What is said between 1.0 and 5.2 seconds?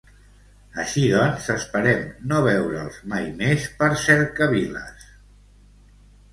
doncs, esperem no veure'ls mai més per cercaviles!